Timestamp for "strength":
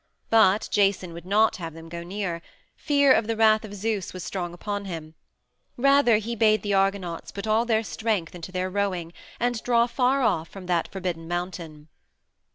7.83-8.33